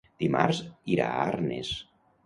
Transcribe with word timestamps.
Dimarts 0.23 0.63
irà 0.95 1.11
a 1.13 1.23
Arnes. 1.29 1.75